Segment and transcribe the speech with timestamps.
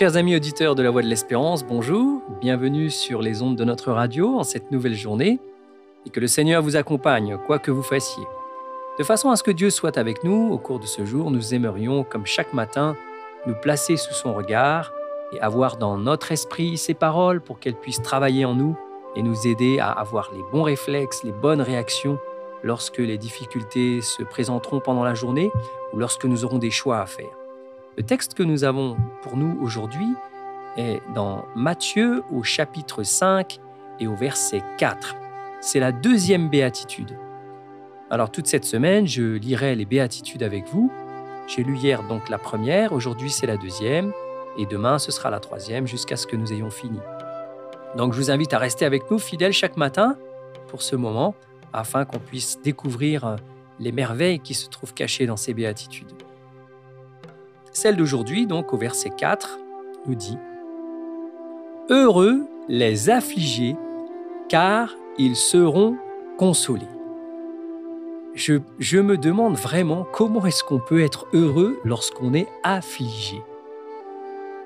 [0.00, 3.92] Chers amis auditeurs de la Voix de l'Espérance, bonjour, bienvenue sur les ondes de notre
[3.92, 5.38] radio en cette nouvelle journée
[6.06, 8.24] et que le Seigneur vous accompagne, quoi que vous fassiez.
[8.98, 11.52] De façon à ce que Dieu soit avec nous au cours de ce jour, nous
[11.52, 12.96] aimerions, comme chaque matin,
[13.46, 14.90] nous placer sous son regard
[15.34, 18.78] et avoir dans notre esprit ses paroles pour qu'elles puissent travailler en nous
[19.16, 22.18] et nous aider à avoir les bons réflexes, les bonnes réactions
[22.62, 25.50] lorsque les difficultés se présenteront pendant la journée
[25.92, 27.39] ou lorsque nous aurons des choix à faire.
[27.96, 30.14] Le texte que nous avons pour nous aujourd'hui
[30.76, 33.58] est dans Matthieu au chapitre 5
[33.98, 35.16] et au verset 4.
[35.60, 37.18] C'est la deuxième béatitude.
[38.08, 40.92] Alors toute cette semaine, je lirai les béatitudes avec vous.
[41.48, 44.12] J'ai lu hier donc la première, aujourd'hui c'est la deuxième,
[44.56, 47.00] et demain ce sera la troisième jusqu'à ce que nous ayons fini.
[47.96, 50.16] Donc je vous invite à rester avec nous fidèles chaque matin
[50.68, 51.34] pour ce moment,
[51.72, 53.36] afin qu'on puisse découvrir
[53.80, 56.12] les merveilles qui se trouvent cachées dans ces béatitudes.
[57.72, 59.58] Celle d'aujourd'hui, donc au verset 4,
[60.06, 60.38] nous dit
[61.88, 63.76] Heureux les affligés,
[64.48, 65.96] car ils seront
[66.38, 66.86] consolés.
[68.34, 73.42] Je, je me demande vraiment comment est-ce qu'on peut être heureux lorsqu'on est affligé.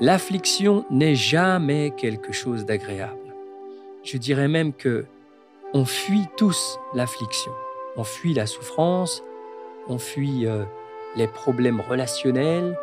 [0.00, 3.34] L'affliction n'est jamais quelque chose d'agréable.
[4.04, 5.06] Je dirais même que
[5.74, 7.52] on fuit tous l'affliction.
[7.96, 9.22] On fuit la souffrance,
[9.88, 10.64] on fuit euh,
[11.16, 12.78] les problèmes relationnels,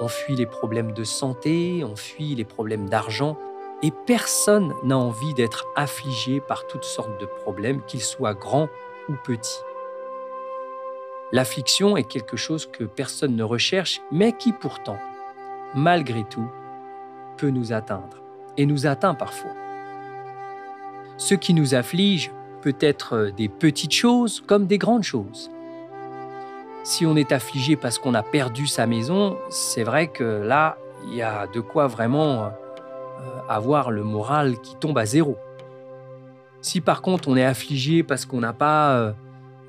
[0.00, 3.36] on fuit les problèmes de santé, on fuit les problèmes d'argent,
[3.82, 8.68] et personne n'a envie d'être affligé par toutes sortes de problèmes, qu'ils soient grands
[9.08, 9.60] ou petits.
[11.30, 14.98] L'affliction est quelque chose que personne ne recherche, mais qui pourtant,
[15.74, 16.48] malgré tout,
[17.36, 18.22] peut nous atteindre,
[18.56, 19.52] et nous atteint parfois.
[21.16, 25.50] Ce qui nous afflige peut être des petites choses comme des grandes choses
[26.88, 31.14] si on est affligé parce qu'on a perdu sa maison, c'est vrai que là, il
[31.14, 32.48] y a de quoi vraiment euh,
[33.46, 35.36] avoir le moral qui tombe à zéro.
[36.62, 39.12] Si par contre on est affligé parce qu'on n'a pas, euh,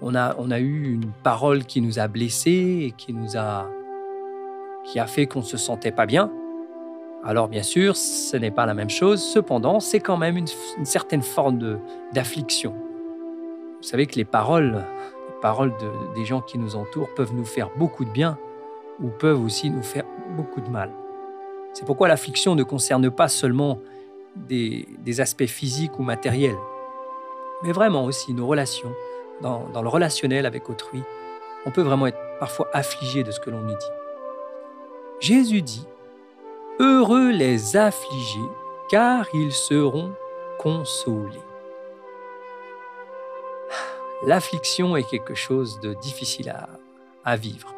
[0.02, 3.68] on a, on a eu une parole qui nous a blessés et qui nous a,
[4.86, 6.32] qui a fait qu'on se sentait pas bien,
[7.26, 9.22] alors bien sûr, ce n'est pas la même chose.
[9.22, 10.48] Cependant, c'est quand même une,
[10.78, 11.80] une certaine forme
[12.14, 12.72] d'affliction.
[12.72, 14.86] Vous savez que les paroles
[15.40, 18.38] paroles de, des gens qui nous entourent peuvent nous faire beaucoup de bien
[19.02, 20.06] ou peuvent aussi nous faire
[20.36, 20.92] beaucoup de mal.
[21.74, 23.80] C'est pourquoi l'affliction ne concerne pas seulement
[24.36, 24.86] des,
[25.20, 26.58] aspects physiques ou matériels,
[27.64, 28.92] mais vraiment aussi nos relations,
[29.42, 31.02] dans, dans, le relationnel avec autrui.
[31.66, 33.86] On peut vraiment être parfois affligé de ce que l'on nous dit.
[35.20, 35.86] Jésus dit,
[36.80, 38.40] Heureux les affligés,
[38.90, 40.14] car ils seront
[40.58, 41.49] consolés
[44.26, 46.54] l'affliction est quelque chose de difficile
[47.26, 47.76] à, vivre.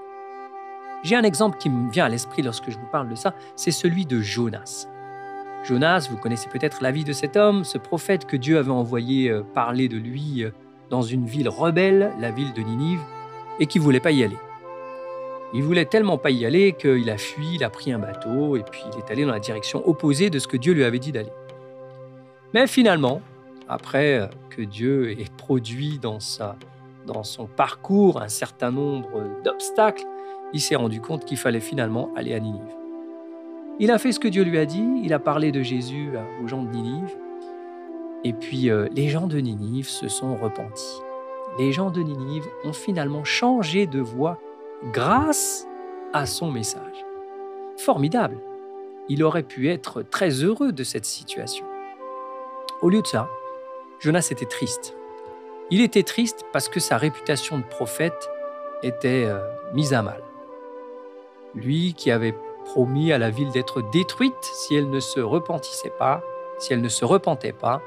[1.03, 3.71] J'ai un exemple qui me vient à l'esprit lorsque je vous parle de ça, c'est
[3.71, 4.87] celui de Jonas.
[5.65, 9.29] Jonas, vous connaissez peut-être la vie de cet homme, ce prophète que Dieu avait envoyé
[9.29, 10.51] euh, parler de lui euh,
[10.89, 13.01] dans une ville rebelle, la ville de Ninive,
[13.59, 14.37] et qui voulait pas y aller.
[15.53, 18.63] Il voulait tellement pas y aller qu'il a fui, il a pris un bateau, et
[18.63, 21.11] puis il est allé dans la direction opposée de ce que Dieu lui avait dit
[21.11, 21.33] d'aller.
[22.53, 23.21] Mais finalement,
[23.71, 26.57] après euh, que Dieu ait produit dans, sa,
[27.07, 30.03] dans son parcours un certain nombre d'obstacles,
[30.53, 32.61] il s'est rendu compte qu'il fallait finalement aller à Ninive.
[33.79, 36.09] Il a fait ce que Dieu lui a dit, il a parlé de Jésus
[36.43, 37.15] aux gens de Ninive,
[38.25, 40.99] et puis euh, les gens de Ninive se sont repentis.
[41.57, 44.37] Les gens de Ninive ont finalement changé de voie
[44.91, 45.65] grâce
[46.11, 47.05] à son message.
[47.77, 48.37] Formidable.
[49.07, 51.65] Il aurait pu être très heureux de cette situation.
[52.81, 53.29] Au lieu de ça,
[54.01, 54.95] Jonas était triste.
[55.69, 58.29] Il était triste parce que sa réputation de prophète
[58.81, 59.39] était euh,
[59.75, 60.23] mise à mal.
[61.53, 66.23] Lui qui avait promis à la ville d'être détruite si elle ne se repentissait pas,
[66.57, 67.79] si elle ne se repentait pas,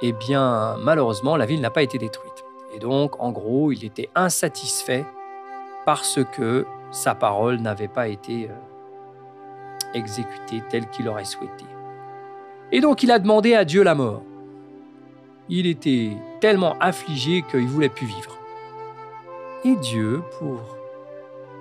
[0.00, 2.44] eh bien malheureusement la ville n'a pas été détruite.
[2.74, 5.04] Et donc en gros il était insatisfait
[5.84, 11.66] parce que sa parole n'avait pas été euh, exécutée telle qu'il aurait souhaité.
[12.72, 14.22] Et donc il a demandé à Dieu la mort
[15.48, 18.38] il était tellement affligé qu'il voulait plus vivre.
[19.64, 20.76] Et Dieu, pour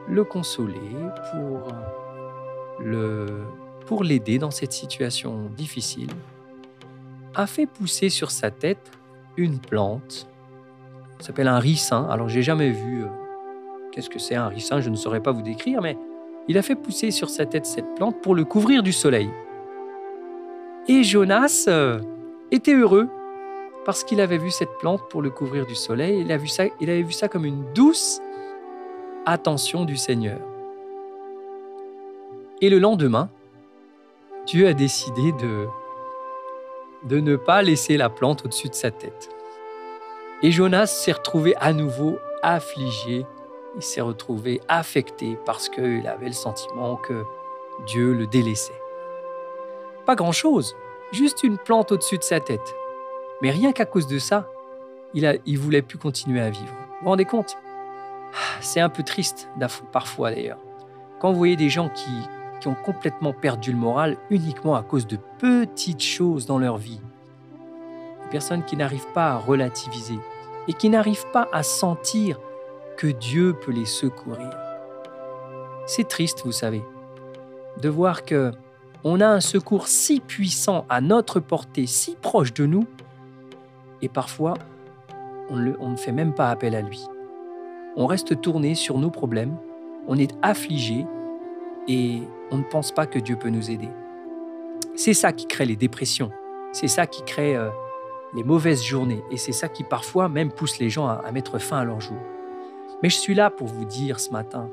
[0.09, 0.91] le consoler,
[1.31, 1.73] pour
[2.79, 3.27] le
[3.85, 6.09] pour l'aider dans cette situation difficile,
[7.35, 8.91] a fait pousser sur sa tête
[9.37, 10.27] une plante.
[11.19, 12.05] Ça s'appelle un ricin.
[12.09, 13.07] Alors j'ai jamais vu euh,
[13.91, 15.97] qu'est-ce que c'est un ricin, je ne saurais pas vous décrire, mais
[16.49, 19.29] il a fait pousser sur sa tête cette plante pour le couvrir du soleil.
[20.89, 22.01] Et Jonas euh,
[22.51, 23.09] était heureux
[23.87, 26.19] parce qu'il avait vu cette plante pour le couvrir du soleil.
[26.19, 28.19] Il, a vu ça, il avait vu ça comme une douce
[29.25, 30.41] attention du Seigneur.
[32.59, 33.29] Et le lendemain,
[34.45, 35.67] Dieu a décidé de,
[37.03, 39.29] de ne pas laisser la plante au-dessus de sa tête.
[40.43, 43.25] Et Jonas s'est retrouvé à nouveau affligé,
[43.77, 47.23] il s'est retrouvé affecté parce qu'il avait le sentiment que
[47.85, 48.81] Dieu le délaissait.
[50.05, 50.75] Pas grand-chose,
[51.13, 52.75] juste une plante au-dessus de sa tête.
[53.41, 54.47] Mais rien qu'à cause de ça,
[55.13, 56.65] il, il voulait plus continuer à vivre.
[56.65, 57.57] Vous vous rendez compte?
[58.61, 59.49] C'est un peu triste
[59.91, 60.59] parfois d'ailleurs.
[61.19, 62.11] Quand vous voyez des gens qui,
[62.59, 66.99] qui ont complètement perdu le moral uniquement à cause de petites choses dans leur vie.
[68.23, 70.19] Des personnes qui n'arrivent pas à relativiser
[70.67, 72.39] et qui n'arrivent pas à sentir
[72.97, 74.49] que Dieu peut les secourir.
[75.85, 76.83] C'est triste, vous savez,
[77.81, 78.51] de voir que
[79.03, 82.85] on a un secours si puissant à notre portée, si proche de nous,
[84.01, 84.55] et parfois
[85.49, 87.05] on, ne fait même pas appel à lui.
[87.95, 89.55] On reste tourné sur nos problèmes,
[90.07, 91.05] on est affligé
[91.87, 92.21] et
[92.51, 93.89] on ne pense pas que Dieu peut nous aider.
[94.95, 96.31] C'est ça qui crée les dépressions,
[96.73, 97.69] c'est ça qui crée euh,
[98.35, 101.77] les mauvaises journées, et c'est ça qui parfois même pousse les gens à, mettre fin
[101.77, 102.17] à leur jour.
[103.01, 104.69] Mais je suis là pour vous dire ce matin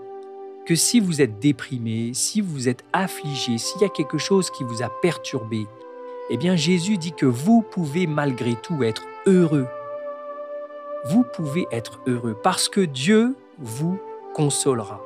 [0.67, 4.65] que si vous êtes déprimé, si vous êtes affligé, s'il y a quelque chose qui
[4.65, 5.67] vous a perturbé,
[6.31, 9.67] eh bien Jésus dit que vous pouvez malgré tout être heureux.
[11.06, 13.99] Vous pouvez être heureux parce que Dieu vous
[14.35, 15.00] consolera.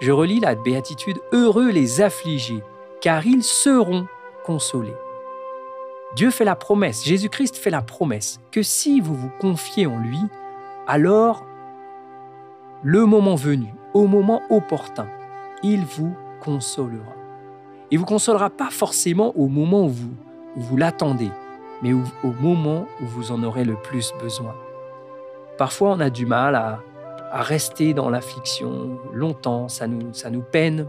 [0.00, 2.62] Je relis la béatitude Heureux les affligés,
[3.00, 4.06] car ils seront
[4.44, 4.94] consolés.
[6.14, 10.20] Dieu fait la promesse, Jésus-Christ fait la promesse que si vous vous confiez en lui,
[10.86, 11.44] alors,
[12.82, 15.08] le moment venu, au moment opportun,
[15.62, 17.12] il vous consolera.
[17.90, 20.14] Il vous consolera pas forcément au moment où vous,
[20.56, 21.30] vous l'attendez,
[21.82, 24.54] mais au moment où vous en aurez le plus besoin.
[25.56, 26.80] Parfois, on a du mal à,
[27.30, 30.86] à rester dans l'affliction longtemps, ça nous, ça nous peine.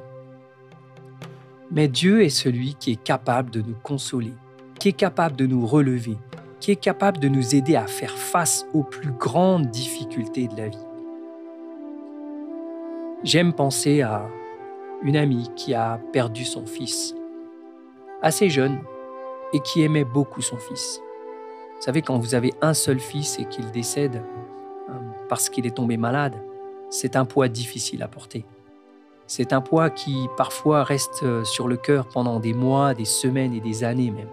[1.72, 4.34] Mais Dieu est celui qui est capable de nous consoler,
[4.80, 6.18] qui est capable de nous relever,
[6.60, 10.70] qui est capable de nous aider à faire face aux plus grandes difficultés de la
[10.70, 10.78] vie.
[13.24, 14.26] J'aime penser à
[15.04, 17.16] une amie qui a perdu son fils,
[18.22, 18.80] assez jeune,
[19.54, 21.02] et qui aimait beaucoup son fils.
[21.78, 24.22] Vous savez, quand vous avez un seul fils et qu'il décède,
[25.30, 26.34] parce qu'il est tombé malade,
[26.90, 28.44] c'est un poids difficile à porter.
[29.28, 33.54] C'est un poids qui parfois reste euh, sur le cœur pendant des mois, des semaines
[33.54, 34.28] et des années même.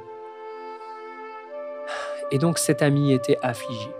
[2.32, 3.90] Et donc cet ami était affligé.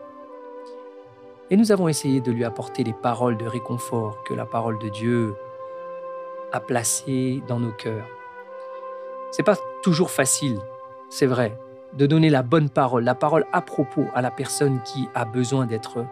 [1.51, 4.89] Et nous avons essayé de lui apporter les paroles de réconfort que la parole de
[4.89, 5.35] Dieu
[6.51, 8.07] a placées dans nos cœurs.
[9.33, 10.59] C'est pas toujours facile,
[11.09, 11.57] c'est vrai,
[11.95, 15.67] de donner la bonne parole, la parole à propos à la personne qui a besoin
[15.67, 16.05] d'être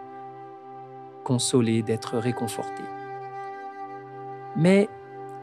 [1.23, 2.83] consoler, d'être réconforté.
[4.55, 4.87] Mais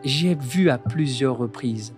[0.05, 1.95] j'ai vu à plusieurs reprises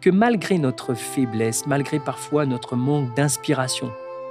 [0.00, 3.90] que malgré notre faiblesse, malgré parfois notre manque d'inspiration,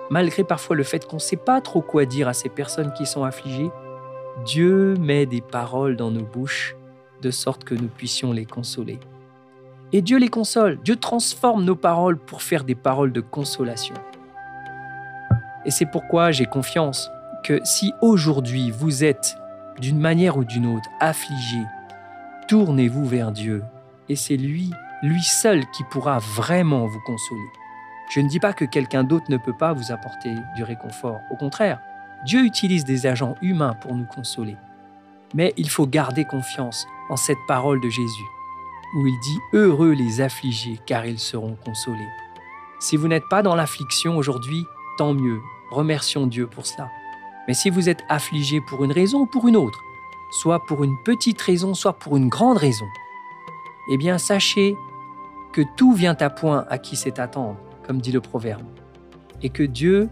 [0.10, 3.06] malgré parfois le fait qu'on ne sait pas trop quoi dire à ces personnes qui
[3.06, 3.70] sont affligées,
[4.46, 6.76] Dieu met des paroles dans nos bouches
[7.22, 9.00] de sorte que nous puissions les consoler.
[9.92, 13.96] Et Dieu les console, Dieu transforme nos paroles pour faire des paroles de consolation.
[15.66, 17.10] Et c'est pourquoi j'ai confiance
[17.44, 19.36] que si aujourd'hui vous êtes
[19.80, 21.60] d'une manière ou d'une autre affligé,
[22.48, 23.64] tournez-vous vers Dieu
[24.10, 27.50] et c'est lui, lui seul qui pourra vraiment vous consoler.
[28.12, 31.20] Je ne dis pas que quelqu'un d'autre ne peut pas vous apporter du réconfort.
[31.32, 31.80] Au contraire,
[32.26, 34.58] Dieu utilise des agents humains pour nous consoler.
[35.34, 38.26] Mais il faut garder confiance en cette parole de Jésus,
[38.96, 42.00] où il dit⁇ Heureux les affligés, car ils seront consolés⁇
[42.80, 44.66] Si vous n'êtes pas dans l'affliction aujourd'hui,
[44.98, 45.40] tant mieux.
[45.72, 46.90] Remercions Dieu pour cela.
[47.48, 49.80] Mais si vous êtes affligé pour une raison ou pour une autre,
[50.32, 52.88] soit pour une petite raison, soit pour une grande raison,
[53.92, 54.76] eh bien sachez
[55.52, 58.66] que tout vient à point à qui sait attendre, comme dit le proverbe,
[59.42, 60.10] et que Dieu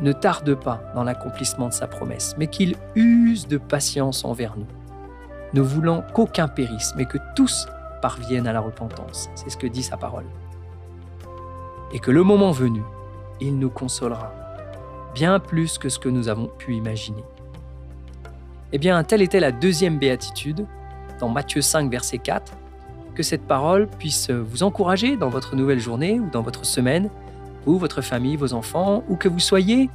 [0.00, 4.66] ne tarde pas dans l'accomplissement de sa promesse, mais qu'il use de patience envers nous,
[5.54, 7.66] ne voulant qu'aucun périsse, mais que tous
[8.00, 9.28] parviennent à la repentance.
[9.34, 10.26] C'est ce que dit sa parole.
[11.92, 12.82] Et que le moment venu,
[13.40, 14.32] il nous consolera
[15.14, 17.24] bien plus que ce que nous avons pu imaginer.
[18.72, 20.66] Eh bien, telle était la deuxième béatitude
[21.18, 22.52] dans Matthieu 5, verset 4.
[23.14, 27.10] Que cette parole puisse vous encourager dans votre nouvelle journée ou dans votre semaine,
[27.66, 29.90] ou votre famille, vos enfants, ou que vous soyez,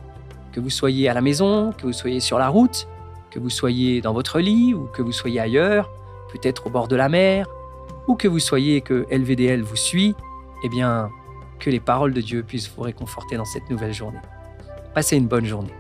[0.52, 2.88] que vous soyez à la maison, que vous soyez sur la route,
[3.34, 5.90] que vous soyez dans votre lit ou que vous soyez ailleurs,
[6.32, 7.48] peut-être au bord de la mer,
[8.08, 10.16] ou que vous soyez que LVDL vous suit,
[10.64, 11.10] eh bien,
[11.60, 14.20] que les paroles de Dieu puissent vous réconforter dans cette nouvelle journée.
[14.94, 15.74] Passez une bonne journée.